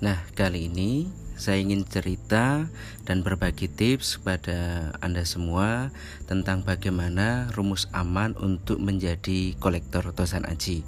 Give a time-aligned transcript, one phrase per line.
[0.00, 2.68] Nah, kali ini saya ingin cerita
[3.04, 5.92] dan berbagi tips kepada Anda semua
[6.24, 10.84] tentang bagaimana rumus aman untuk menjadi kolektor tosan aji.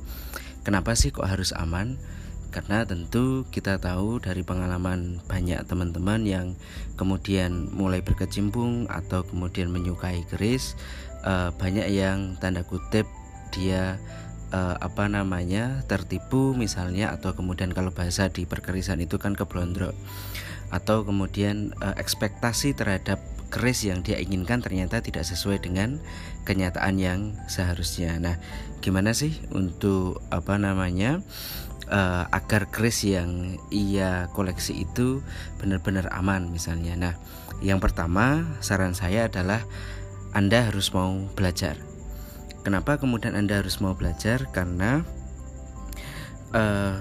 [0.65, 2.01] Kenapa sih kok harus aman?
[2.53, 6.47] Karena tentu kita tahu dari pengalaman banyak teman-teman yang
[7.01, 10.77] kemudian mulai berkecimpung atau kemudian menyukai keris,
[11.25, 13.09] eh, banyak yang tanda kutip
[13.57, 13.97] dia
[14.53, 19.97] uh, apa namanya tertipu misalnya atau kemudian kalau bahasa di perkerisan itu kan keblondro
[20.73, 23.21] atau kemudian uh, ekspektasi terhadap
[23.53, 26.01] keris yang dia inginkan ternyata tidak sesuai dengan
[26.49, 28.17] kenyataan yang seharusnya.
[28.17, 28.41] Nah,
[28.81, 31.21] gimana sih untuk apa namanya
[31.93, 35.21] uh, agar keris yang ia koleksi itu
[35.61, 36.97] benar-benar aman misalnya.
[36.97, 37.15] Nah,
[37.61, 39.61] yang pertama saran saya adalah
[40.33, 41.77] Anda harus mau belajar
[42.63, 44.47] Kenapa kemudian Anda harus mau belajar?
[44.55, 45.03] Karena
[46.55, 46.99] uh,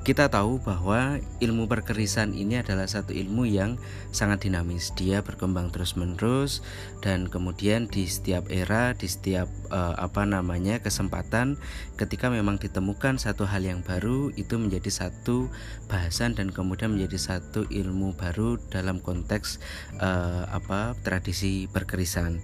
[0.00, 3.76] kita tahu bahwa ilmu perkerisan ini adalah satu ilmu yang
[4.16, 4.96] sangat dinamis.
[4.96, 6.64] Dia berkembang terus-menerus
[7.04, 11.60] dan kemudian di setiap era, di setiap uh, apa namanya kesempatan
[12.00, 15.52] ketika memang ditemukan satu hal yang baru itu menjadi satu
[15.92, 19.60] bahasan dan kemudian menjadi satu ilmu baru dalam konteks
[20.00, 22.40] uh, apa tradisi perkerisan.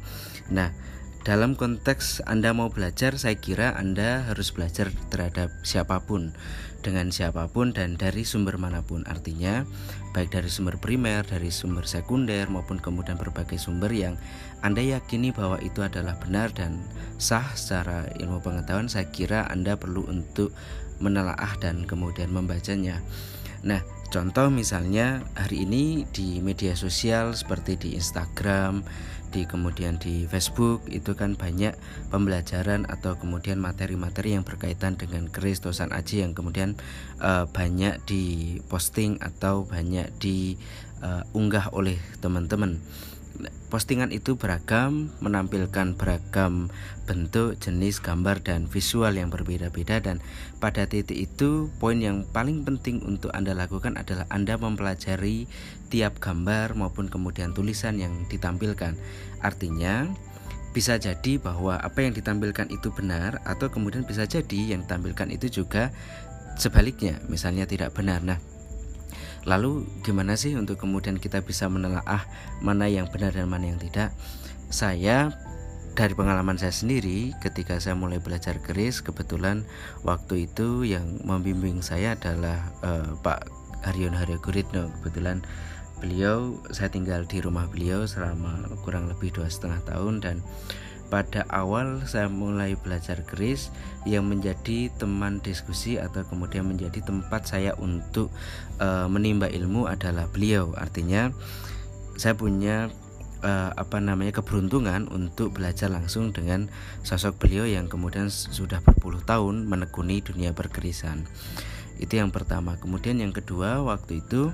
[0.52, 0.76] Nah,
[1.26, 6.30] dalam konteks Anda mau belajar, saya kira Anda harus belajar terhadap siapa pun,
[6.86, 9.02] dengan siapa pun dan dari sumber mana pun.
[9.10, 9.66] Artinya,
[10.14, 14.14] baik dari sumber primer, dari sumber sekunder maupun kemudian berbagai sumber yang
[14.62, 16.78] Anda yakini bahwa itu adalah benar dan
[17.18, 20.54] sah secara ilmu pengetahuan, saya kira Anda perlu untuk
[21.02, 23.02] menelaah dan kemudian membacanya.
[23.66, 23.82] Nah,
[24.14, 28.86] contoh misalnya hari ini di media sosial seperti di Instagram,
[29.30, 31.74] di kemudian di Facebook itu kan banyak
[32.08, 36.78] pembelajaran atau kemudian materi-materi yang berkaitan dengan keris dosan aji yang kemudian
[37.20, 42.80] uh, banyak diposting atau banyak diunggah uh, oleh teman-teman.
[43.66, 46.72] Postingan itu beragam, menampilkan beragam
[47.04, 50.00] bentuk, jenis, gambar, dan visual yang berbeda-beda.
[50.00, 50.24] Dan
[50.62, 55.50] pada titik itu poin yang paling penting untuk Anda lakukan adalah Anda mempelajari
[55.86, 58.98] tiap gambar maupun kemudian tulisan yang ditampilkan.
[59.40, 60.10] Artinya,
[60.76, 65.62] bisa jadi bahwa apa yang ditampilkan itu benar atau kemudian bisa jadi yang ditampilkan itu
[65.62, 65.88] juga
[66.60, 68.20] sebaliknya, misalnya tidak benar.
[68.20, 68.36] Nah,
[69.46, 72.26] Lalu gimana sih untuk kemudian kita bisa menelaah
[72.58, 74.10] mana yang benar dan mana yang tidak?
[74.74, 75.30] Saya
[75.94, 79.64] dari pengalaman saya sendiri ketika saya mulai belajar keris kebetulan
[80.02, 83.48] waktu itu yang membimbing saya adalah uh, Pak
[83.86, 85.46] Haryon Haryo Guritno kebetulan
[85.98, 90.36] beliau saya tinggal di rumah beliau selama kurang lebih dua setengah tahun dan
[91.06, 93.70] pada awal saya mulai belajar keris
[94.02, 98.34] yang menjadi teman diskusi atau kemudian menjadi tempat saya untuk
[98.82, 100.74] uh, menimba ilmu adalah beliau.
[100.74, 101.30] Artinya
[102.18, 102.90] saya punya
[103.46, 106.66] uh, apa namanya keberuntungan untuk belajar langsung dengan
[107.06, 111.22] sosok beliau yang kemudian sudah berpuluh tahun menekuni dunia perkerisan
[111.96, 112.76] itu yang pertama.
[112.76, 114.52] Kemudian yang kedua waktu itu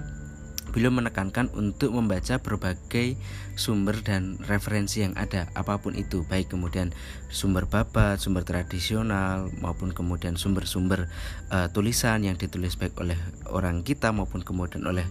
[0.72, 3.14] beliau menekankan untuk membaca berbagai
[3.54, 6.90] sumber dan referensi yang ada apa pun itu baik kemudian
[7.28, 11.06] sumber babat, sumber tradisional maupun kemudian sumber-sumber
[11.52, 13.20] uh, tulisan yang ditulis baik oleh
[13.52, 15.04] orang kita maupun kemudian oleh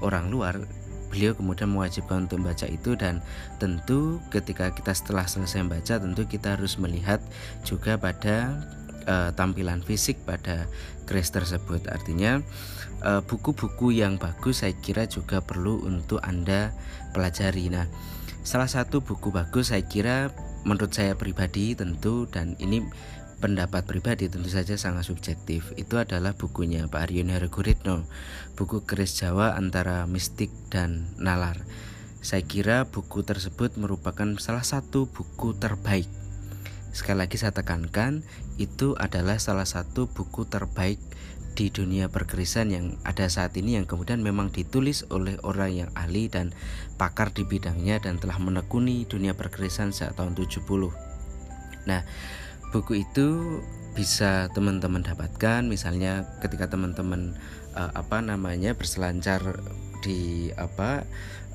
[0.00, 0.62] orang luar
[1.08, 3.24] beliau kemudian mewajibkan untuk membaca itu dan
[3.56, 7.18] tentu ketika kita setelah selesai membaca tentu kita harus melihat
[7.64, 8.60] juga pada
[9.08, 10.68] uh, tampilan fisik pada
[11.08, 11.88] keris tersebut.
[11.88, 16.74] Artinya eh, buku-buku uh, yang bagus saya kira juga perlu untuk Anda
[17.14, 17.70] pelajari.
[17.70, 17.86] Nah,
[18.42, 20.34] salah satu buku bagus saya kira
[20.66, 22.82] menurut saya pribadi tentu dan ini
[23.38, 28.02] pendapat pribadi tentu saja sangat subjektif itu adalah bukunya Pak Aryon Heroguritno
[28.58, 31.62] buku keris Jawa antara mistik dan nalar
[32.18, 36.10] saya kira buku tersebut merupakan salah satu buku terbaik
[36.88, 38.24] Sekali lagi saya tekankan,
[38.56, 40.98] itu adalah salah satu buku terbaik
[41.58, 46.30] di dunia perkerisan yang ada saat ini yang kemudian memang ditulis oleh orang yang ahli
[46.30, 46.54] dan
[46.94, 50.62] pakar di bidangnya dan telah menekuni dunia perkerisan sejak tahun 70.
[51.90, 52.06] Nah,
[52.70, 53.58] buku itu
[53.98, 57.34] bisa teman-teman dapatkan misalnya ketika teman-teman
[57.74, 59.42] uh, apa namanya berselancar
[60.06, 61.02] di apa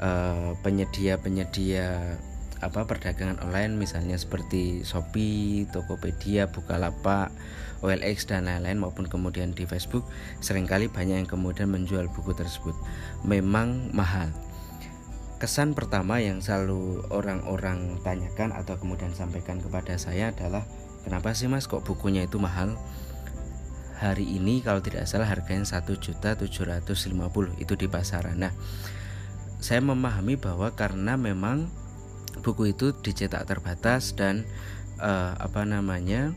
[0.04, 2.20] uh, penyedia-penyedia
[2.64, 7.30] apa perdagangan online misalnya seperti Shopee, Tokopedia, Bukalapak,
[7.84, 10.08] OLX dan lain-lain maupun kemudian di Facebook
[10.40, 12.74] sering kali banyak yang kemudian menjual buku tersebut.
[13.28, 14.32] Memang mahal.
[15.44, 20.64] Kesan pertama yang selalu orang-orang tanyakan atau kemudian sampaikan kepada saya adalah
[21.04, 22.80] kenapa sih mas kok bukunya itu mahal?
[24.00, 28.40] Hari ini kalau tidak salah harganya satu juta tujuh ratus lima puluh itu di pasaran.
[28.40, 28.56] Nah,
[29.60, 31.68] saya memahami bahwa karena memang
[32.42, 34.48] buku itu dicetak terbatas dan
[34.98, 36.34] uh, apa namanya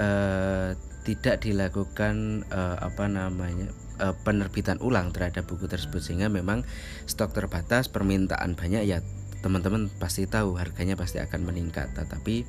[0.00, 0.72] uh,
[1.04, 6.00] tidak dilakukan uh, apa namanya uh, penerbitan ulang terhadap buku tersebut.
[6.00, 6.64] Sehingga memang
[7.08, 9.00] stok terbatas permintaan banyak ya
[9.38, 11.92] teman-teman pasti tahu harganya pasti akan meningkat.
[11.96, 12.44] Tetapi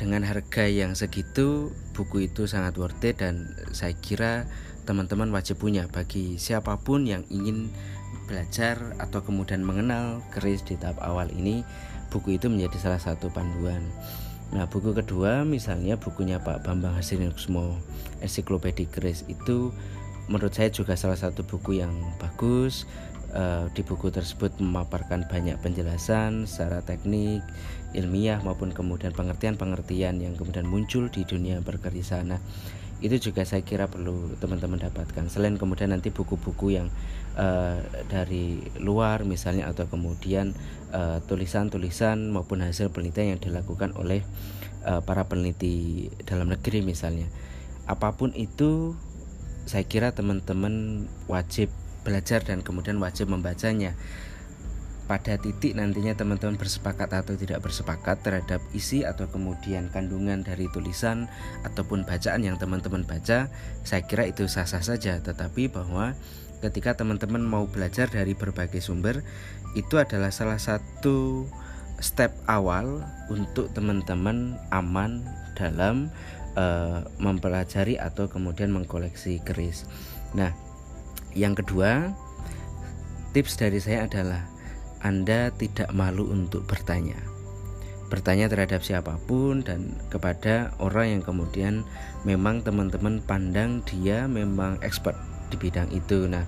[0.00, 4.48] dengan harga yang segitu buku itu sangat worth it dan saya kira
[4.88, 7.68] teman-teman wajib punya bagi siapa pun yang ingin
[8.30, 11.66] belajar atau kemudian mengenal keris di tahap awal ini
[12.14, 13.82] buku itu menjadi salah satu panduan
[14.54, 17.74] nah buku kedua misalnya bukunya Pak Bambang Hasinuksmo
[18.22, 19.74] ensiklopedia keris itu
[20.30, 21.90] menurut saya juga salah satu buku yang
[22.22, 22.86] bagus
[23.34, 27.42] uh, di buku tersebut memaparkan banyak penjelasan secara teknik,
[27.94, 32.38] ilmiah maupun kemudian pengertian-pengertian yang kemudian muncul di dunia berkerja sana.
[33.00, 35.32] Itu juga saya kira perlu teman-teman dapatkan.
[35.32, 36.92] Selain kemudian nanti buku-buku yang
[37.36, 37.78] uh,
[38.08, 40.54] dari luar misalnya atau kemudian
[40.90, 44.26] tulisan tulisan-tulisan maupun hasil penelitian yang dilakukan oleh
[44.82, 47.30] uh, para peneliti dalam negeri misalnya.
[47.86, 48.98] Apa pun itu
[49.70, 51.70] saya kira teman-teman wajib
[52.02, 53.94] belajar dan kemudian wajib membacanya
[55.10, 61.26] pada titik nantinya teman-teman bersepakat atau tidak bersepakat terhadap isi atau kemudian kandungan dari tulisan
[61.66, 63.50] ataupun bacaan yang teman-teman baca
[63.82, 66.14] saya kira itu sah-sah saja tetapi bahwa
[66.60, 69.24] ketika teman-teman mau belajar dari berbagai sumber
[69.72, 71.48] itu adalah salah satu
[72.00, 75.24] step awal untuk teman-teman aman
[75.56, 76.08] dalam
[76.56, 79.84] uh, mempelajari atau kemudian mengkoleksi keris.
[80.32, 80.50] Nah,
[81.36, 82.10] yang kedua,
[83.36, 84.42] tips dari saya adalah
[85.04, 87.20] Anda tidak malu untuk bertanya.
[88.10, 91.86] Bertanya terhadap siapa pun dan kepada orang yang kemudian
[92.26, 95.14] memang teman-teman pandang dia memang expert
[95.50, 96.30] di bidang itu.
[96.30, 96.46] Nah,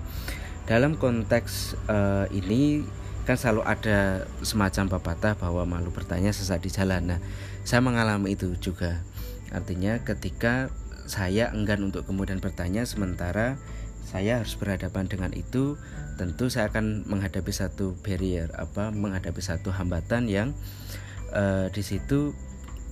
[0.63, 2.87] dalam konteks uh, ini
[3.23, 7.15] kan selalu ada semacam pepatah bahwa malu bertanya sesat di jalan.
[7.15, 7.19] Nah,
[7.67, 9.03] saya mengalami itu juga.
[9.51, 10.71] Artinya ketika
[11.03, 13.59] saya enggan untuk kemudian bertanya sementara
[14.07, 15.75] saya harus berhadapan dengan itu
[16.15, 20.53] tentu saya akan menghadapi satu barrier apa menghadapi satu hambatan yang
[21.33, 22.37] uh, di situ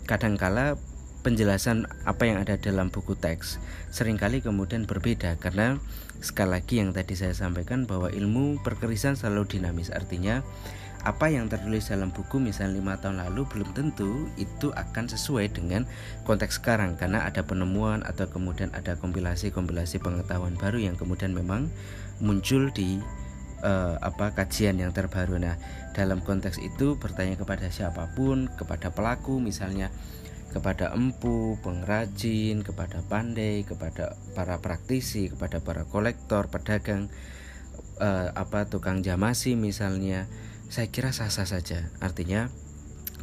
[0.09, 0.75] kadangkala
[1.21, 3.61] penjelasan apa yang ada dalam buku teks
[3.93, 5.77] sering kali kemudian berbeda karena
[6.21, 10.41] sekali lagi yang tadi saya sampaikan bahwa ilmu perkerisan selalu dinamis artinya
[11.01, 15.89] apa yang tertulis dalam buku misalnya lima tahun lalu belum tentu itu akan sesuai dengan
[16.29, 21.73] konteks sekarang karena ada penemuan atau kemudian ada kompilasi-kompilasi pengetahuan baru yang kemudian memang
[22.21, 23.01] muncul di
[23.65, 25.41] uh, apa kajian yang terbaru.
[25.41, 25.57] Nah,
[25.97, 29.89] dalam konteks itu bertanya kepada siapa pun, kepada pelaku misalnya
[30.51, 37.07] kepada empu, pengrajin, kepada pandai, kepada para praktisi, kepada para kolektor, pedagang,
[38.03, 40.27] uh, apa tukang jamasi misalnya
[40.67, 41.87] saya kira sah-sah saja.
[42.03, 42.51] Artinya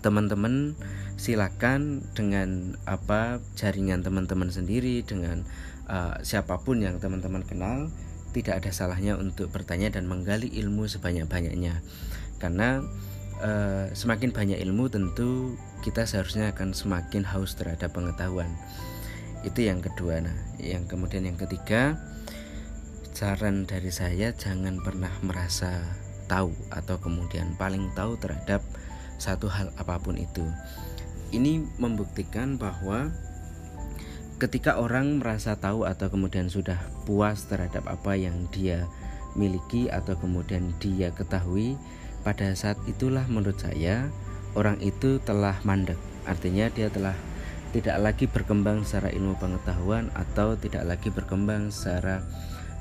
[0.01, 0.79] teman-teman
[1.19, 5.43] silakan dengan apa jaringan teman-teman sendiri dengan
[5.91, 7.91] uh, siapa pun yang teman-teman kenal
[8.31, 11.83] tidak ada salahnya untuk bertanya dan menggali ilmu sebanyak-banyaknya
[12.39, 12.87] karena
[13.43, 18.51] uh, semakin banyak ilmu tentu kita seharusnya akan semakin haus terhadap pengetahuan
[19.47, 21.97] itu yang kedua nah yang kemudian yang ketiga
[23.19, 25.83] saran dari saya jangan pernah merasa
[26.31, 28.63] tahu atau kemudian paling tahu terhadap
[29.19, 30.47] satu hal apa pun itu.
[31.35, 33.11] Ini membuktikan bahwa
[34.39, 38.87] ketika orang merasa tahu atau kemudian sudah puas terhadap apa yang dia
[39.35, 41.75] miliki atau kemudian dia ketahui,
[42.23, 44.11] pada saat itulah menurut saya
[44.59, 45.99] orang itu telah mandek.
[46.27, 47.15] Artinya dia telah
[47.71, 52.25] tidak lagi berkembang secara ilmu pengetahuan atau tidak lagi berkembang secara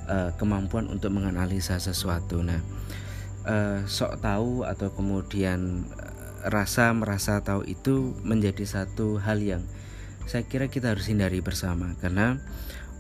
[0.08, 2.40] uh, kemampuan untuk menganalisa sesuatu.
[2.40, 2.64] Nah,
[3.44, 9.64] uh, sok tahu atau kemudian uh, rasa merasa tahu itu menjadi satu hal yang
[10.28, 12.40] saya kira kita harus hindari bersama karena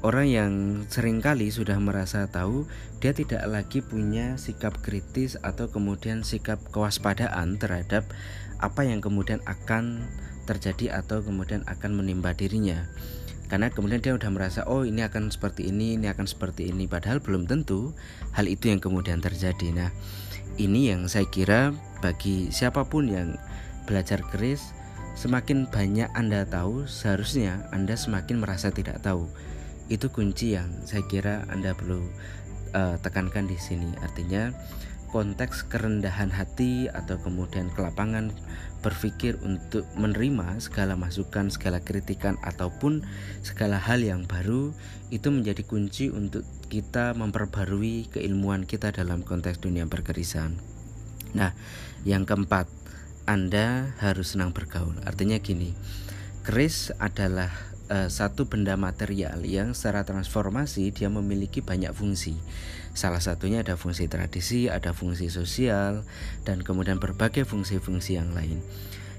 [0.05, 0.51] orang yang
[0.91, 2.69] sering kali sudah merasa tahu
[3.01, 8.05] dia tidak lagi punya sikap kritis atau kemudian sikap kewaspadaan terhadap
[8.61, 10.05] apa yang kemudian akan
[10.45, 12.87] terjadi atau kemudian akan menimba dirinya.
[13.47, 17.23] Karena kemudian dia sudah merasa oh ini akan seperti ini ini akan seperti ini padahal
[17.23, 17.95] belum tentu
[18.35, 19.71] hal itu yang kemudian terjadi.
[19.71, 19.89] Nah
[20.59, 21.71] ini yang saya kira
[22.03, 23.39] bagi siapa pun yang
[23.87, 24.75] belajar keris
[25.15, 29.31] semakin banyak Anda tahu seharusnya Anda semakin merasa tidak tahu
[29.87, 32.03] itu kunci yang saya kira Anda perlu
[32.75, 34.51] uh, tekankan di sini artinya
[35.07, 38.35] konteks kerendahan hati atau kemudian kelapangan
[38.83, 43.01] berpikir untuk menerima segala masukan, segala kritikan ataupun
[43.41, 44.75] segala hal yang baru
[45.09, 50.59] itu menjadi kunci untuk kita memperbarui keilmuan kita dalam konteks dunia berkerisan.
[51.33, 51.55] Nah,
[52.03, 52.69] yang keempat,
[53.27, 54.95] Anda harus senang bergaul.
[55.03, 55.75] Artinya gini,
[56.47, 57.51] keris adalah
[57.89, 62.37] uh, satu benda material yang secara transformasi dia memiliki banyak fungsi.
[62.97, 66.01] Salah satunya ada fungsi tradisi, ada fungsi sosial,
[66.47, 68.63] dan kemudian berbagai fungsi-fungsi yang lain.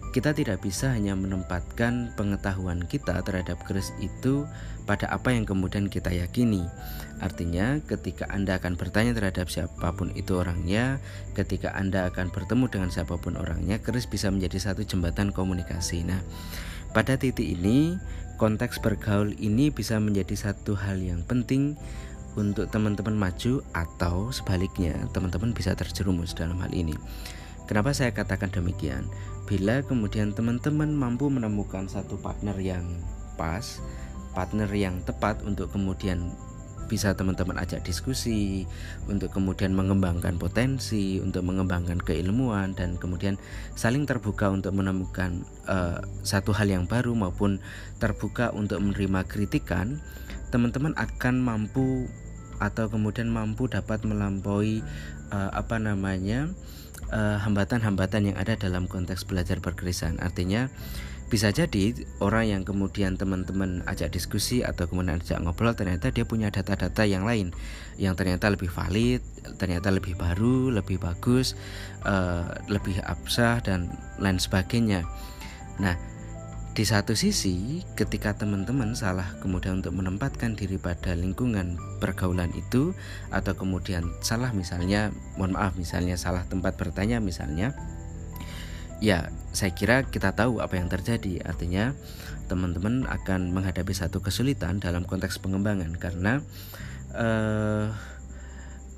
[0.08, 4.48] Kita tidak bisa hanya menempatkan pengetahuan kita terhadap keris itu
[4.88, 6.64] pada apa yang kemudian kita yakini.
[7.20, 10.96] Artinya, ketika Anda akan bertanya terhadap siapa pun itu orangnya,
[11.36, 16.08] ketika Anda akan bertemu dengan siapa pun orangnya, keris bisa menjadi satu jembatan komunikasi.
[16.08, 16.24] Nah,
[16.96, 18.00] pada titik ini,
[18.38, 21.74] konteks bergaul ini bisa menjadi satu hal yang penting
[22.38, 26.94] untuk teman-teman maju atau sebaliknya teman-teman bisa terjerumus dalam hal ini.
[27.66, 29.04] Kenapa saya katakan demikian?
[29.44, 32.86] Bila kemudian teman-teman mampu menemukan satu partner yang
[33.36, 33.82] pas,
[34.32, 36.32] partner yang tepat untuk kemudian
[36.88, 38.64] bisa teman-teman ajak diskusi
[39.06, 43.36] untuk kemudian mengembangkan potensi, untuk mengembangkan keilmuan dan kemudian
[43.76, 47.60] saling terbuka untuk menemukan uh, satu hal yang baru maupun
[48.00, 50.00] terbuka untuk menerima kritikan,
[50.48, 52.08] teman-teman akan mampu
[52.58, 54.82] atau kemudian mampu dapat melampaui
[55.30, 56.50] uh, apa namanya
[57.14, 60.20] hambatan-hambatan uh, yang ada dalam konteks belajar berkerisan.
[60.20, 60.68] Artinya
[61.28, 61.92] bisa jadi
[62.24, 67.28] orang yang kemudian teman-teman ajak diskusi atau kemudian ajak ngobrol ternyata dia punya data-data yang
[67.28, 67.52] lain
[68.00, 69.20] yang ternyata lebih valid,
[69.60, 71.52] ternyata lebih baru, lebih bagus,
[72.08, 75.04] uh, lebih absah dan lain sebagainya.
[75.82, 75.98] Nah,
[76.78, 82.94] di satu sisi, ketika teman-teman salah kemudian untuk menempatkan diri pada lingkungan pergaulan itu,
[83.34, 87.74] atau kemudian salah misalnya, mohon maaf, misalnya salah tempat bertanya, misalnya,
[88.98, 91.42] ya saya kira kita tahu apa yang terjadi.
[91.46, 91.94] Artinya
[92.46, 96.40] teman-teman akan menghadapi satu kesulitan dalam konteks pengembangan karena
[97.14, 97.92] uh,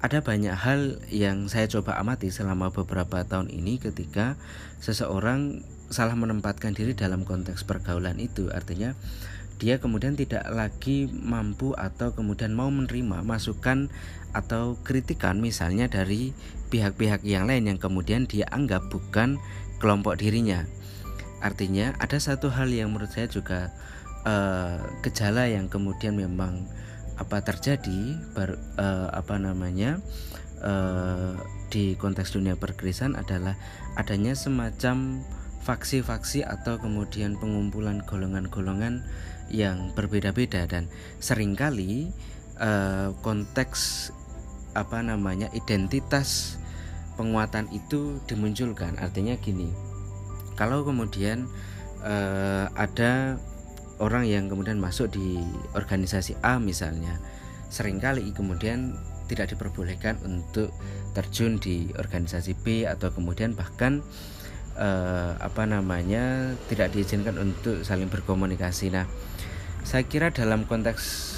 [0.00, 4.40] ada banyak hal yang saya coba amati selama beberapa tahun ini ketika
[4.80, 5.60] seseorang
[5.92, 8.48] salah menempatkan diri dalam konteks pergaulan itu.
[8.48, 8.96] Artinya
[9.60, 13.92] dia kemudian tidak lagi mampu atau kemudian mau menerima masukan
[14.32, 16.32] atau kritikan misalnya dari
[16.72, 19.36] pihak-pihak yang lain yang kemudian dia anggap bukan
[19.80, 20.62] kelompok dirinya.
[21.40, 23.72] Artinya ada satu hal yang menurut saya juga
[24.28, 26.68] uh, gejala yang kemudian memang
[27.16, 30.00] apa terjadi ber, uh, apa namanya
[30.60, 31.36] uh,
[31.72, 33.56] di konteks dunia perkerisan adalah
[33.96, 35.24] adanya semacam
[35.64, 39.04] faksi-faksi atau kemudian pengumpulan golongan-golongan
[39.52, 40.88] yang berbeda-beda dan
[41.20, 42.08] sering kali
[42.56, 44.12] uh, konteks
[44.72, 46.59] apa namanya identitas
[47.20, 48.96] penguatan itu dimunculkan.
[48.96, 49.68] Artinya gini
[50.56, 51.44] kalau kemudian
[52.00, 53.40] uh, ada
[54.00, 55.40] orang yang kemudian masuk di
[55.76, 57.16] organisasi A misalnya
[57.72, 58.96] sering kali kemudian
[59.28, 60.74] tidak diperbolehkan untuk
[61.16, 64.04] terjun di organisasi B atau kemudian bahkan
[64.76, 68.90] uh, apa namanya tidak diizinkan untuk saling berkomunikasi.
[68.90, 69.06] Nah
[69.86, 71.30] saya kira dalam konteks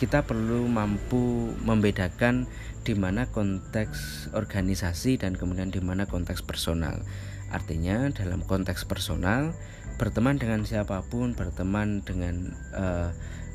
[0.00, 2.46] kita perlu mampu membedakan
[2.84, 7.00] di mana konteks organisasi dan kemudian di mana konteks personal.
[7.48, 9.56] Artinya dalam konteks personal
[9.96, 13.08] berteman dengan siapa pun, berteman dengan uh,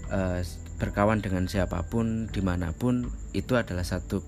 [0.09, 0.41] uh,
[0.79, 4.23] berkawan dengan siapa pun di mana pun itu adalah satu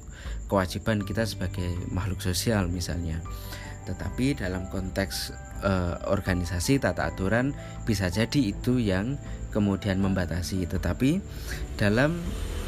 [0.52, 3.24] kewajiban kita sebagai makhluk sosial misalnya.
[3.88, 5.34] Tetapi dalam konteks
[5.66, 9.18] uh, organisasi tata aturan bisa jadi itu yang
[9.50, 10.70] kemudian membatasi.
[10.70, 11.24] Tetapi
[11.80, 12.20] dalam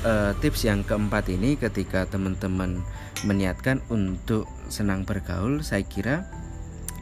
[0.04, 2.84] uh, tips yang keempat ini ketika teman-teman
[3.24, 6.28] meniatkan untuk senang bergaul saya kira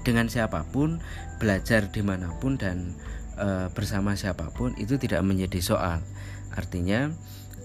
[0.02, 1.02] dengan siapa pun
[1.38, 2.94] belajar di mana pun dan
[3.38, 6.00] uh, bersama siapa pun itu tidak menjadi soal.
[6.54, 7.10] Artinya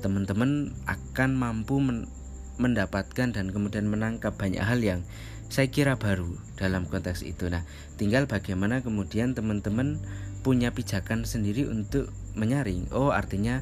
[0.00, 2.08] teman-teman akan mampu men
[2.56, 5.04] mendapatkan dan kemudian menangkap banyak hal yang
[5.52, 7.52] saya kira baru dalam konteks itu.
[7.52, 7.68] Nah
[8.00, 10.00] tinggal bagaimana kemudian teman-teman
[10.40, 12.88] punya pijakan sendiri untuk menyaring.
[12.96, 13.60] Oh artinya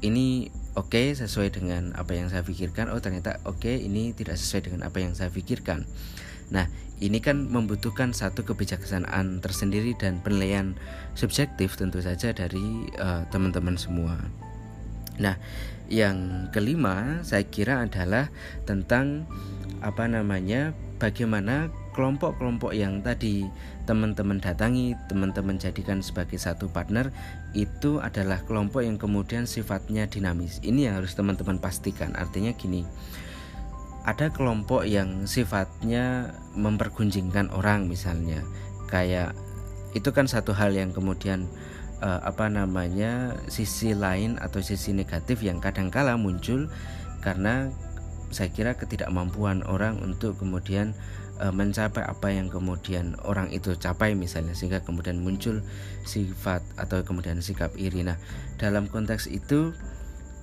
[0.00, 2.88] ini oke okay, sesuai dengan apa yang saya pikirkan.
[2.92, 5.84] Oh ternyata oke okay, ini tidak sesuai dengan apa yang saya pikirkan.
[6.50, 6.66] Nah
[7.00, 10.76] ini kan membutuhkan satu kebijaksanaan tersendiri dan penilaian
[11.16, 14.20] subjektif tentu saja dari uh, teman-teman semua.
[15.20, 15.36] Nah
[15.90, 18.30] yang kelima saya kira adalah
[18.64, 19.26] tentang
[19.80, 23.44] apa namanya bagaimana kelompok-kelompok yang tadi
[23.84, 27.12] teman-teman datangi, teman-teman jadikan sebagai satu partner
[27.52, 30.64] itu adalah kelompok yang kemudian sifatnya dinamis.
[30.64, 32.16] Ini yang harus teman-teman pastikan.
[32.16, 32.88] Artinya gini,
[34.08, 38.40] ada kelompok yang sifatnya mempergunjingkan orang misalnya
[38.88, 39.36] kayak
[39.92, 41.44] itu kan satu hal yang kemudian
[42.00, 46.72] uh, apa namanya sisi lain atau sisi negatif yang kadangkala muncul
[47.20, 47.68] karena
[48.32, 50.96] saya kira ketidakmampuan orang untuk kemudian
[51.48, 55.64] mencapai apa yang kemudian orang itu capai misalnya sehingga kemudian muncul
[56.04, 58.04] sifat atau kemudian sikap iri.
[58.04, 58.20] Nah,
[58.60, 59.72] dalam konteks itu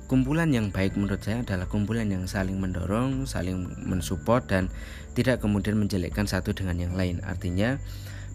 [0.10, 4.64] kumpulan yang baik menurut saya adalah kumpulan yang saling mendorong, saling mensupport dan
[5.14, 7.22] tidak kemudian menjelekkan satu dengan yang lain.
[7.28, 7.78] Artinya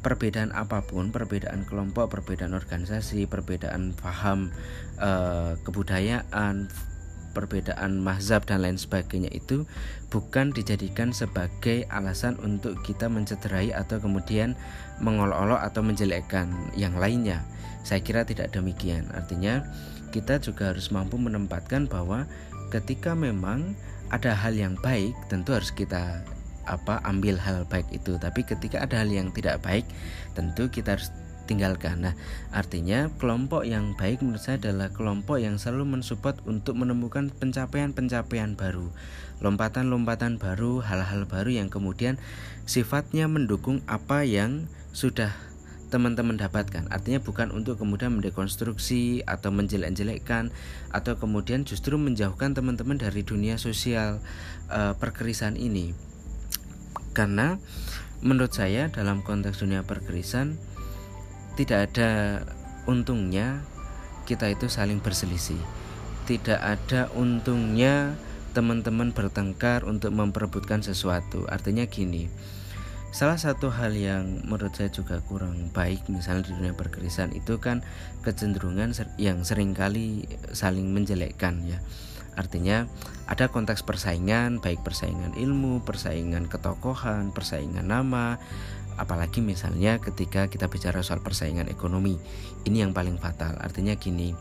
[0.04, 4.52] perbedaan apa pun, perbedaan kelompok, perbedaan organisasi, perbedaan paham
[5.00, 6.68] eh, kebudayaan,
[7.32, 9.64] perbedaan mazhab dan lain sebagainya itu
[10.12, 14.54] bukan dijadikan sebagai alasan untuk kita mencederai atau kemudian
[15.00, 17.42] mengolok-olok atau menjelekkan yang lainnya.
[17.82, 19.08] Saya kira tidak demikian.
[19.10, 19.66] Artinya
[20.14, 22.28] kita juga harus mampu menempatkan bahwa
[22.70, 23.74] ketika memang
[24.12, 26.20] ada hal yang baik tentu harus kita
[26.62, 29.82] apa ambil hal baik itu tapi ketika ada hal yang tidak baik
[30.38, 31.10] tentu kita harus
[31.52, 32.14] tinggalkan nah
[32.50, 38.88] artinya kelompok yang baik menurut saya adalah kelompok yang selalu mensupport untuk menemukan pencapaian-pencapaian baru
[39.44, 42.16] lompatan-lompatan baru hal-hal baru yang kemudian
[42.64, 45.34] sifatnya mendukung apa yang sudah
[45.92, 46.88] teman-teman dapatkan.
[46.88, 50.48] Artinya bukan untuk kemudian mendekonstruksi atau menjelek-jelekkan
[50.88, 54.24] atau kemudian justru menjauhkan teman-teman dari dunia sosial
[54.72, 55.92] uh, perkerisan ini.
[57.12, 57.60] Karena
[58.24, 60.56] menurut saya dalam konteks dunia perkerisan
[61.58, 62.10] tidak ada
[62.88, 63.62] untungnya
[64.24, 65.60] kita itu saling berselisih.
[66.24, 68.14] Tidak ada untungnya
[68.52, 71.48] teman-teman bertengkar untuk memperebutkan sesuatu.
[71.50, 72.30] Artinya gini,
[73.12, 77.84] Salah satu hal yang menurut saya juga kurang baik misalnya di dunia perkerisan itu kan
[78.24, 80.24] kecenderungan yang sering kali
[80.56, 81.76] saling menjelekkan ya.
[82.40, 82.88] Artinya
[83.28, 88.40] ada konteks persaingan baik persaingan ilmu, persaingan ketokohan, persaingan nama,
[88.96, 92.18] apalagi misalnya ketika kita bicara soal persaingan ekonomi.
[92.66, 93.56] Ini yang paling fatal.
[93.60, 94.36] Artinya gini,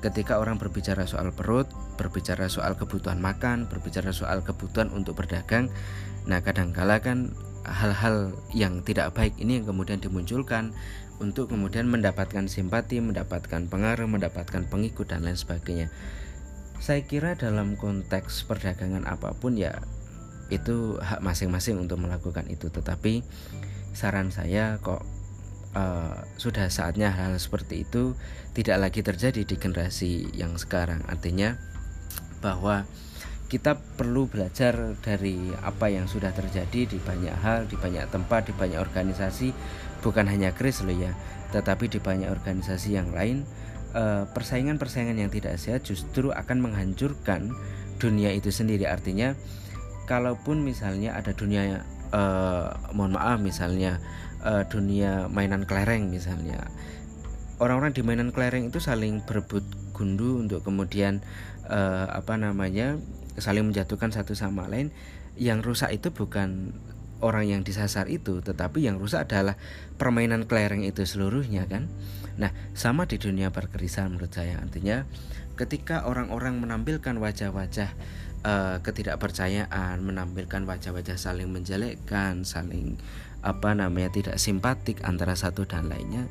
[0.00, 1.68] ketika orang berbicara soal perut,
[2.00, 5.68] berbicara soal kebutuhan makan, berbicara soal kebutuhan untuk berdagang,
[6.24, 7.32] nah kadangkala kan
[7.68, 10.72] hal-hal yang tidak baik ini yang kemudian dimunculkan
[11.20, 15.92] untuk kemudian mendapatkan simpati, mendapatkan pengaruh, mendapatkan pengikut dan lain sebagainya.
[16.80, 19.84] Saya kira dalam konteks perdagangan apa pun ya
[20.48, 23.20] itu hak masing-masing untuk melakukan itu, tetapi
[23.92, 25.02] saran saya kok
[25.74, 28.14] uh, sudah saatnya hal, hal seperti itu
[28.56, 31.02] tidak lagi terjadi di generasi yang sekarang.
[31.06, 31.54] Artinya
[32.42, 32.88] bahwa
[33.50, 38.54] kita perlu belajar dari apa yang sudah terjadi di banyak hal, di banyak tempat, di
[38.54, 39.50] banyak organisasi,
[40.06, 41.10] bukan hanya Kris loh ya,
[41.50, 43.42] tetapi di banyak organisasi yang lain.
[43.90, 47.50] Eh, persaingan-persaingan yang tidak sehat justru akan menghancurkan
[47.98, 48.86] dunia itu sendiri.
[48.86, 49.34] Artinya,
[50.06, 53.98] kalaupun misalnya ada dunia, eh, mohon maaf, misalnya
[54.42, 56.66] eh, dunia mainan kelereng, misalnya.
[57.60, 61.20] Orang-orang di mainan kelereng itu saling berebut gundu untuk kemudian
[62.10, 62.98] apa namanya
[63.38, 64.90] saling menjatuhkan satu sama lain.
[65.36, 66.72] Yang rusak itu bukan
[67.20, 69.60] orang yang disasar itu tetapi yang rusak adalah
[70.00, 71.86] permainan kelereng itu seluruhnya kan?
[72.40, 74.56] Nah sama di dunia perkerisan menurut saya.
[74.56, 75.04] Artinya
[75.60, 77.92] ketika orang-orang menampilkan wajah-wajah
[78.44, 82.96] uh, ketidakpercayaan menampilkan wajah-wajah saling menjelekkan saling
[83.40, 86.28] apa namanya tidak simpatik antara satu dan lainnya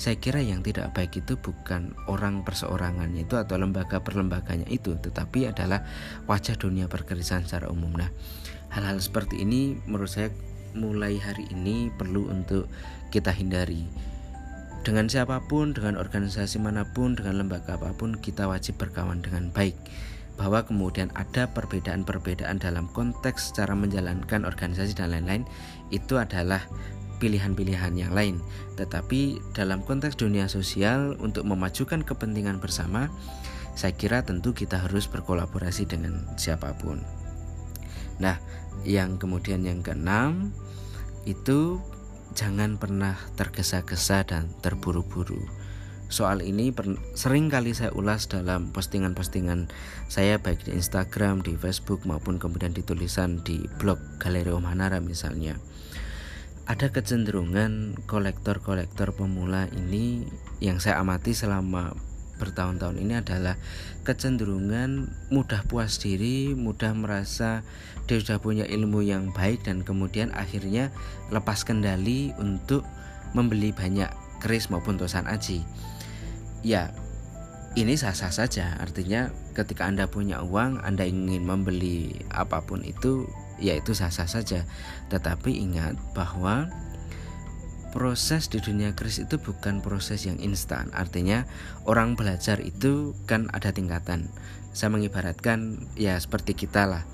[0.00, 5.46] saya kira yang tidak baik itu bukan orang perseorangannya itu atau lembaga perlembaganya itu tetapi
[5.46, 5.86] adalah
[6.26, 7.94] wajah dunia perkerisan secara umum.
[7.94, 8.10] Nah
[8.74, 10.34] hal-hal seperti ini menurut saya
[10.74, 12.66] mulai hari ini perlu untuk
[13.14, 13.86] kita hindari.
[14.82, 19.54] Dengan siapa pun, dengan organisasi mana pun, dengan lembaga apa pun kita wajib berkawan dengan
[19.54, 19.78] baik
[20.42, 25.46] bahwa kemudian ada perbedaan-perbedaan dalam konteks cara menjalankan organisasi dan lain-lain
[25.94, 26.66] itu adalah
[27.22, 28.42] pilihan-pilihan yang lain,
[28.74, 33.06] tetapi dalam konteks dunia sosial untuk memajukan kepentingan bersama,
[33.78, 36.98] saya kira tentu kita harus berkolaborasi dengan siapa pun.
[38.18, 38.42] Nah,
[38.82, 40.50] yang kemudian yang keenam
[41.22, 41.78] itu
[42.34, 45.61] jangan pernah tergesa-gesa dan terburu-buru.
[46.12, 46.68] Soal ini
[47.16, 49.72] sering kali saya ulas dalam postingan-postingan
[50.12, 55.00] saya baik di Instagram, di Facebook maupun kemudian di tulisan di blog Galeri Om Hanara
[55.00, 55.56] misalnya
[56.68, 60.28] ada kecenderungan kolektor-kolektor pemula ini
[60.60, 61.96] yang saya amati selama
[62.36, 63.56] bertahun-tahun ini adalah
[64.04, 67.64] kecenderungan mudah puas diri, mudah merasa
[68.04, 70.92] dia sudah punya ilmu yang baik dan kemudian akhirnya
[71.32, 72.84] lepas kendali untuk
[73.32, 75.62] membeli banyak keris maupun tosan aji.
[76.62, 76.94] Ya,
[77.74, 78.78] ini sah-sah saja.
[78.78, 83.26] Artinya ketika Anda punya uang, Anda ingin membeli apa pun itu,
[83.58, 84.62] ya itu sah-sah saja.
[85.10, 86.70] Tetapi ingat bahwa
[87.92, 90.88] proses di dunia keris itu bukan proses yang instan.
[90.96, 91.44] Artinya
[91.84, 94.32] orang belajar itu kan ada tingkatan.
[94.72, 97.04] Saya mengibaratkan ya seperti kita lah.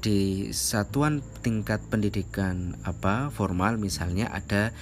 [0.00, 4.72] Di satuan tingkat pendidikan apa formal misalnya ada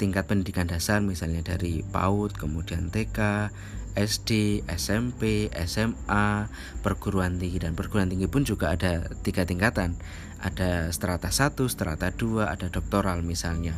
[0.00, 3.52] tingkat pendidikan dasar misalnya dari PAUD, kemudian TK,
[3.92, 6.48] SD, SMP, SMA,
[6.80, 10.00] perguruan tinggi dan perguruan tinggi pun juga ada tiga tingkatan.
[10.40, 13.76] Ada strata 1, strata 2, ada doktoral misalnya.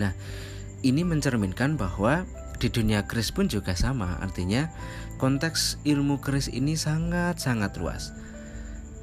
[0.00, 0.16] Nah,
[0.80, 2.24] ini mencerminkan bahwa
[2.56, 4.16] di dunia keris pun juga sama.
[4.24, 4.72] Artinya
[5.20, 8.16] konteks ilmu keris ini sangat-sangat luas.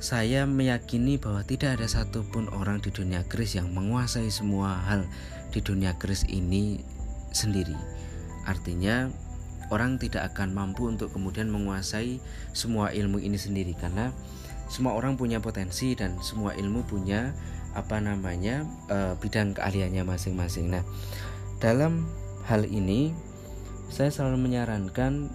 [0.02, 5.06] Saya meyakini bahwa tidak ada satupun orang di dunia keris yang menguasai semua hal
[5.52, 6.80] di dunia keris ini
[7.36, 7.76] sendiri.
[8.46, 9.10] Artinya
[9.74, 12.22] orang tidak akan mampu untuk kemudian menguasai
[12.54, 14.14] semua ilmu ini sendiri karena
[14.70, 17.34] semua orang punya potensi dan semua ilmu punya
[17.78, 20.74] apa namanya e, bidang keahliannya masing-masing.
[20.74, 20.84] Nah,
[21.62, 22.08] dalam
[22.50, 23.14] hal ini
[23.92, 25.30] saya selalu menyarankan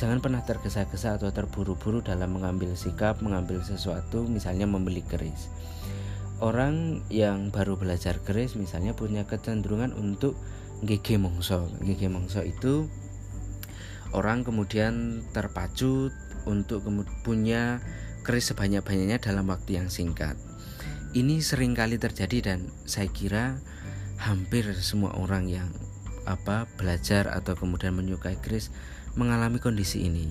[0.00, 5.52] jangan pernah tergesa-gesa atau terburu-buru dalam mengambil sikap, mengambil sesuatu, misalnya membeli keris
[6.42, 10.34] orang yang baru belajar keris misalnya punya kecenderungan untuk
[10.82, 12.90] gigi mongso gigi mongso itu
[14.10, 16.10] orang kemudian terpacu
[16.44, 16.82] untuk
[17.22, 17.78] punya
[18.22, 20.38] keris sebanyak-banyaknya dalam waktu yang singkat.
[21.12, 23.60] Ini sering kali terjadi dan saya kira
[24.16, 25.68] hampir semua orang yang
[26.24, 28.70] apa belajar atau kemudian menyukai keris
[29.18, 30.30] mengalami kondisi ini.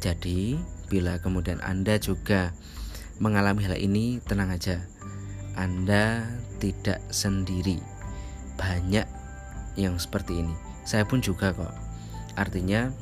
[0.00, 0.56] Jadi
[0.88, 2.54] bila kemudian Anda juga
[3.20, 4.91] mengalami hal ini tenang aja
[5.58, 6.26] anda
[6.60, 7.78] tidak sendiri.
[8.56, 9.06] Banyak
[9.76, 10.54] yang seperti ini.
[10.84, 11.72] Saya pun juga kok.
[12.36, 12.92] Artinya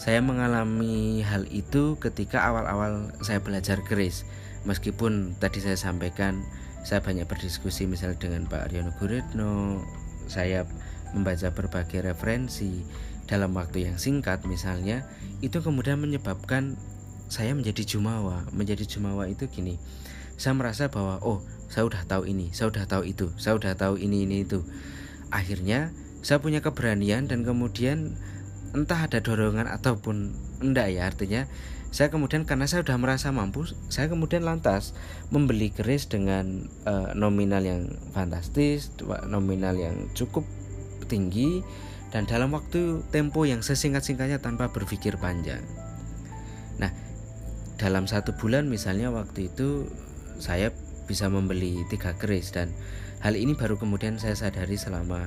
[0.00, 4.24] saya mengalami hal itu ketika awal-awal saya belajar keris.
[4.64, 6.40] Meskipun tadi saya sampaikan
[6.80, 9.84] saya banyak berdiskusi misalnya dengan Pak Aryono Guritno,
[10.24, 10.64] saya
[11.12, 12.80] membaca berbagai referensi
[13.28, 15.04] dalam waktu yang singkat misalnya,
[15.44, 16.80] itu kemudian menyebabkan
[17.30, 18.48] saya menjadi jumawa.
[18.56, 19.76] Menjadi jumawa itu gini.
[20.40, 23.96] Saya merasa bahwa oh saya udah tahu ini saya udah tahu itu saya udah tahu
[23.96, 24.66] ini ini itu.
[25.30, 28.18] Akhirnya saya punya keberanian dan kemudian
[28.76, 31.48] entah ada dorongan ataupun enggak ya artinya
[31.90, 34.94] saya kemudian karena saya sudah merasa mampu saya kemudian lantas
[35.34, 38.94] membeli keris dengan uh, nominal yang fantastis
[39.26, 40.46] nominal yang cukup
[41.10, 41.66] tinggi
[42.14, 45.62] dan dalam waktu tempo yang sesingkat-singkatnya tanpa berpikir panjang.
[46.78, 46.94] Nah
[47.78, 49.90] dalam satu bulan misalnya waktu itu
[50.38, 50.70] saya
[51.10, 52.54] bisa membeli tiga keris.
[52.54, 52.70] Dan
[53.18, 55.26] hal ini baru kemudian saya sadari selama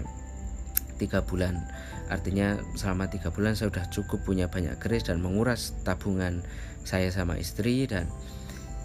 [0.95, 1.59] tiga bulan.
[2.07, 6.39] Artinya selama tiga bulan saya sudah cukup punya banyak keris dan menguras tabungan
[6.87, 7.83] saya sama istri.
[7.83, 8.07] Dan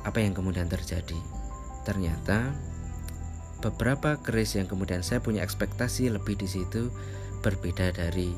[0.02, 1.18] apa yang kemudian terjadi?
[1.86, 2.50] Ternyata
[3.62, 6.90] beberapa keris yang kemudian saya punya ekspektasi lebih di situ
[7.46, 8.34] berbeda dari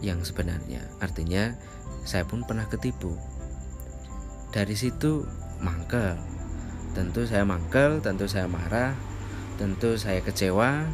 [0.00, 0.80] yang sebenarnya.
[1.04, 1.52] Artinya
[2.08, 3.12] saya pun pernah ketipu.
[4.52, 5.28] Dari situ
[5.60, 6.35] mangkel
[6.96, 8.96] tentu saya mangkel tentu saya marah
[9.60, 10.88] tentu saya kecewa.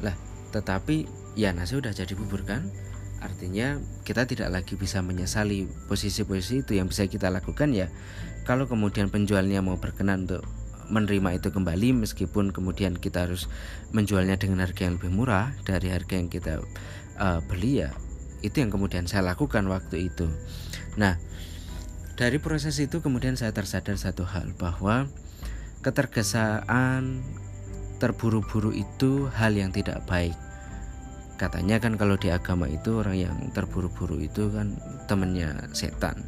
[0.00, 0.16] Lah
[0.52, 1.04] tetapi
[1.36, 2.68] ya nasi udah jadi bubur kan?
[3.18, 7.90] Artinya kita tidak lagi bisa menyesali posisi-posisi itu yang bisa kita lakukan ya.
[8.46, 10.46] Kalau kemudian penjualnya mau berkenan untuk
[10.88, 13.44] menerima itu kembali meskipun kemudian kita harus
[13.92, 16.64] menjualnya dengan harga yang lebih murah dari harga yang kita
[17.20, 17.92] uh, beli ya
[18.40, 20.32] itu yang kemudian saya lakukan waktu itu.
[20.96, 21.20] Nah
[22.18, 25.06] dari proses itu kemudian saya tersadar satu hal bahwa
[25.86, 27.22] ketergesaan
[28.02, 30.34] terburu-buru itu hal yang tidak baik.
[31.38, 34.74] Katanya kan kalau di agama itu orang yang terburu-buru itu kan
[35.06, 36.26] temannya setan.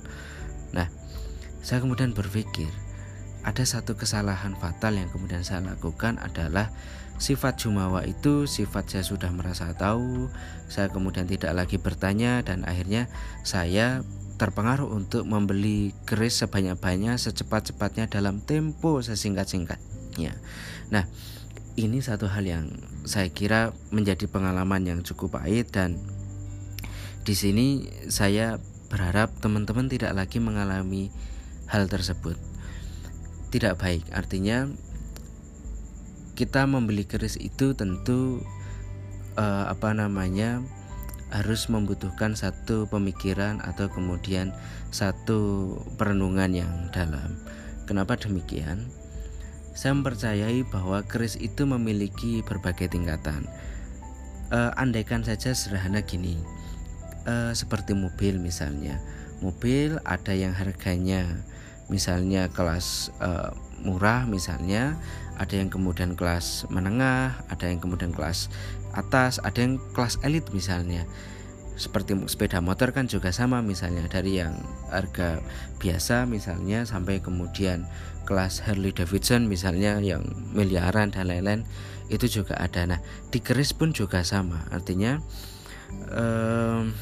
[0.71, 0.87] Nah,
[1.59, 2.71] saya kemudian berpikir
[3.43, 6.71] ada satu kesalahan fatal yang kemudian saya lakukan adalah
[7.19, 10.31] sifat jumawa itu sifat saya sudah merasa tahu,
[10.71, 13.11] saya kemudian tidak lagi bertanya dan akhirnya
[13.43, 14.07] saya
[14.41, 20.33] terpengaruh untuk membeli keris sebanyak-banyaknya secepat-cepatnya dalam tempo sesingkat-singkatnya.
[20.89, 21.05] Nah,
[21.77, 22.73] ini satu hal yang
[23.05, 26.01] saya kira menjadi pengalaman yang cukup pahit dan
[27.29, 28.57] di sini saya
[28.89, 31.13] berharap teman-teman tidak lagi mengalami
[31.69, 32.41] hal tersebut.
[33.53, 34.73] Tidak baik, artinya
[36.33, 38.41] kita membeli keris itu tentu
[39.37, 40.65] uh, apa namanya
[41.31, 44.51] harus membutuhkan satu pemikiran atau kemudian
[44.91, 47.39] satu perenungan yang dalam.
[47.87, 48.87] Kenapa demikian?
[49.75, 53.47] Saya mempercayai bahwa keris itu memiliki berbagai tingkatan.
[54.51, 56.43] E, andaikan saja sederhana gini,
[57.27, 59.01] uh, seperti mobil misalnya
[59.41, 61.25] mobil ada yang harganya
[61.91, 63.51] misalnya kelas uh,
[63.83, 64.95] murah misalnya
[65.41, 68.53] ada yang kemudian kelas menengah ada yang kemudian kelas
[68.95, 71.07] atas ada yang kelas elit misalnya.
[71.81, 74.53] Seperti sepeda motor kan juga sama misalnya dari yang
[74.93, 75.41] harga
[75.81, 77.89] biasa misalnya sampai kemudian
[78.29, 80.23] kelas Harley Davidson misalnya yang
[80.53, 81.65] miliaran dan lain-lain
[82.13, 82.85] itu juga ada.
[82.85, 83.01] Nah
[83.33, 85.17] di keris pun juga sama artinya
[86.13, 86.93] um,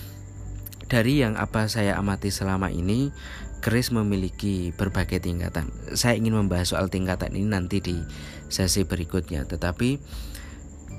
[0.87, 3.11] dari yang apa saya amati selama ini
[3.59, 5.74] keris memiliki berbagai tingkatan.
[5.98, 7.98] Saya ingin membahas soal tingkatan ini nanti di
[8.46, 9.98] sesi berikutnya tetapi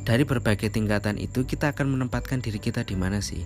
[0.09, 3.45] dari berbagai tingkatan itu kita akan menempatkan diri kita di mana sih?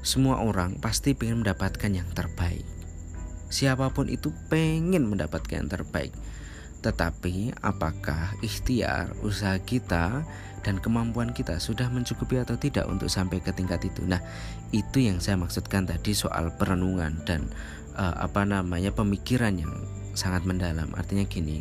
[0.00, 2.64] Semua orang pasti ingin mendapatkan yang terbaik.
[3.52, 6.16] Siapa pun itu pengen mendapatkan yang terbaik.
[6.80, 10.24] Tetapi apakah ikhtiar, usaha kita
[10.64, 14.08] dan kemampuan kita sudah mencukupi atau tidak untuk sampai ke tingkat itu?
[14.08, 14.24] Nah,
[14.72, 17.44] itu yang saya maksudkan tadi soal perenungan dan
[17.92, 19.72] uh, apa namanya pemikiran yang
[20.16, 20.88] sangat mendalam.
[20.96, 21.60] Artinya gini,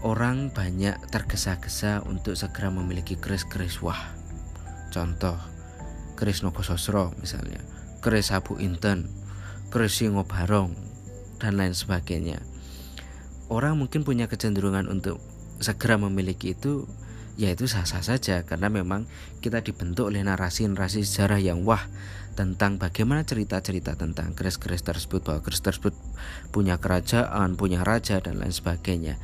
[0.00, 4.00] orang banyak tergesa-gesa untuk segera memiliki keris-keris wah.
[4.88, 5.36] Contoh,
[6.16, 7.60] keris Nogososro misalnya,
[8.00, 9.12] keris Abu Inten,
[9.68, 10.72] keris Singo Barong,
[11.36, 12.40] dan lain sebagainya.
[13.52, 15.20] Orang mungkin punya kecenderungan untuk
[15.60, 16.88] segera memiliki itu
[17.40, 19.08] yaitu sah-sah saja karena memang
[19.40, 21.80] kita dibentuk oleh narasi-narasi sejarah yang wah
[22.36, 25.96] tentang bagaimana cerita-cerita tentang keris-keris tersebut bahwa keris tersebut
[26.52, 29.16] punya kerajaan, punya raja dan lain sebagainya.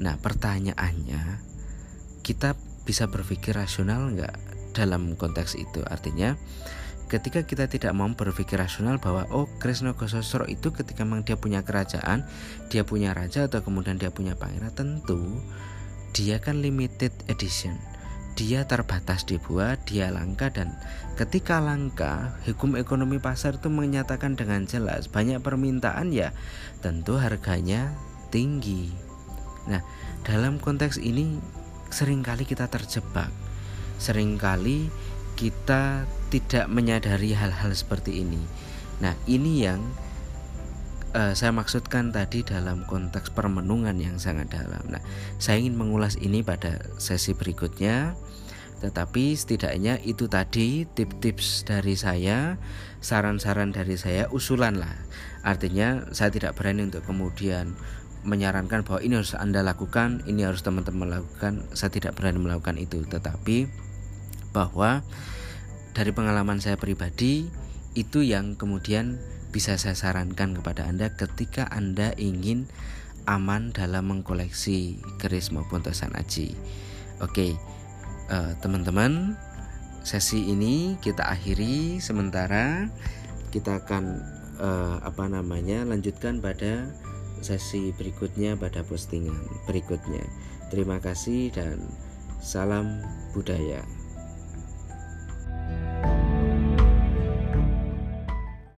[0.00, 1.40] Nah pertanyaannya
[2.24, 4.34] kita bisa berpikir rasional nggak
[4.74, 6.36] dalam konteks itu artinya
[7.06, 11.62] ketika kita tidak mau berpikir rasional bahwa oh Krishna Gososro itu ketika memang dia punya
[11.62, 12.26] kerajaan
[12.68, 15.40] dia punya raja atau kemudian dia punya pangeran tentu
[16.16, 17.76] dia kan limited edition
[18.34, 20.74] dia terbatas dibuat, dia langka dan
[21.14, 26.34] ketika langka, hukum ekonomi pasar itu menyatakan dengan jelas banyak permintaan ya
[26.82, 27.94] tentu harganya
[28.34, 29.03] tinggi.
[29.70, 29.80] Nah,
[30.24, 31.40] dalam konteks ini
[31.88, 33.30] sering kali kita terjebak.
[34.00, 34.90] Seringkali
[35.34, 38.42] kita tidak menyadari hal-hal seperti ini.
[39.02, 39.80] Nah, ini yang
[41.14, 44.82] uh, saya maksudkan tadi dalam konteks permenungan yang sangat dalam.
[44.90, 45.02] Nah,
[45.38, 48.18] saya ingin mengulas ini pada sesi berikutnya.
[48.82, 52.60] Tetapi setidaknya itu tadi tips-tips dari saya,
[53.00, 54.92] saran-saran dari saya, usulan lah.
[55.40, 57.72] Artinya saya tidak berani untuk kemudian
[58.24, 61.64] menyarankan bahwa ini harus Anda lakukan, ini harus teman-teman lakukan.
[61.76, 63.68] Saya tidak berani melakukan itu, tetapi
[64.56, 65.04] bahwa
[65.94, 67.46] dari pengalaman saya pribadi
[67.94, 69.22] itu yang kemudian
[69.54, 72.66] bisa saya sarankan kepada Anda ketika Anda ingin
[73.30, 76.58] aman dalam mengkoleksi keris maupun tosan aji.
[77.22, 77.54] Oke,
[78.28, 79.38] uh, teman-teman,
[80.02, 82.90] sesi ini kita akhiri sementara.
[83.54, 84.04] Kita akan
[84.58, 86.90] uh, apa namanya lanjutkan pada
[87.44, 89.36] sesi berikutnya pada postingan
[89.68, 90.24] berikutnya.
[90.72, 91.76] Terima kasih dan
[92.40, 93.04] salam
[93.36, 93.84] budaya.